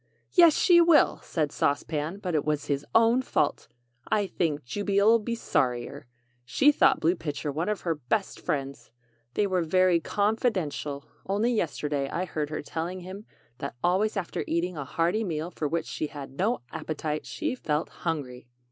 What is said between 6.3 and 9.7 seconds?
She thought Blue Pitcher one of her best friends. They were